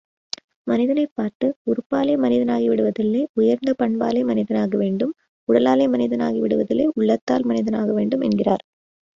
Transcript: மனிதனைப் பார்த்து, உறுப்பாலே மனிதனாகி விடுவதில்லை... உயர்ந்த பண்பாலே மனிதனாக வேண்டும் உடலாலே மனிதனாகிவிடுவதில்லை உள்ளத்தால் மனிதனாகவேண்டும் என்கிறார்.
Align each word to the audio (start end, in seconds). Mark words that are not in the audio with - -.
மனிதனைப் 0.67 1.11
பார்த்து, 1.13 1.47
உறுப்பாலே 1.65 2.13
மனிதனாகி 2.23 2.65
விடுவதில்லை... 2.69 3.21
உயர்ந்த 3.33 3.75
பண்பாலே 3.81 4.23
மனிதனாக 4.23 4.77
வேண்டும் 4.77 5.13
உடலாலே 5.49 5.87
மனிதனாகிவிடுவதில்லை 5.87 6.87
உள்ளத்தால் 6.95 7.47
மனிதனாகவேண்டும் 7.47 8.25
என்கிறார். 8.29 8.65